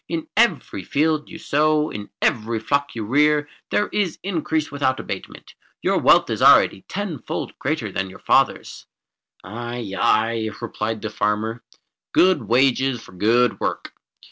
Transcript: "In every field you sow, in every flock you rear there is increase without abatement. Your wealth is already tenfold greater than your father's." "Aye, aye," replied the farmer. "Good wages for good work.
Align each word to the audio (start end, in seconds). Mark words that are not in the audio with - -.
"In 0.07 0.25
every 0.35 0.83
field 0.83 1.29
you 1.29 1.37
sow, 1.37 1.91
in 1.91 2.09
every 2.23 2.59
flock 2.59 2.95
you 2.95 3.03
rear 3.05 3.47
there 3.69 3.87
is 3.89 4.17
increase 4.23 4.71
without 4.71 4.99
abatement. 4.99 5.53
Your 5.83 5.99
wealth 5.99 6.27
is 6.31 6.41
already 6.41 6.81
tenfold 6.87 7.53
greater 7.59 7.91
than 7.91 8.09
your 8.09 8.17
father's." 8.17 8.87
"Aye, 9.43 9.93
aye," 9.95 10.49
replied 10.59 11.03
the 11.03 11.11
farmer. 11.11 11.61
"Good 12.13 12.41
wages 12.47 12.99
for 13.03 13.11
good 13.11 13.59
work. 13.59 13.93